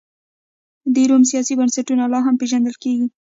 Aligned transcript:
د 0.93 0.95
روم 1.09 1.23
سیاسي 1.31 1.53
بنسټونه 1.59 2.03
لا 2.13 2.19
هم 2.25 2.35
پېژندل 2.41 2.75
کېږي. 2.83 3.07